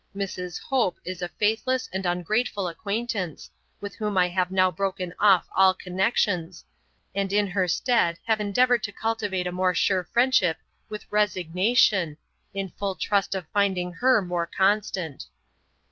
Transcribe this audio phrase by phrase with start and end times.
[0.15, 0.59] Mrs.
[0.59, 5.75] Hope is a faithless and ungrateful acquaintance, with whom I have now broken off all
[5.75, 6.65] connexions,
[7.13, 10.57] and in her stead have endeavoured to cultivate a more sure friendship
[10.89, 12.17] with Resignation,
[12.51, 15.27] in full trust of finding her more constant.'